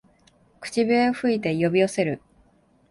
[0.59, 2.23] 口笛を吹いて呼び寄せる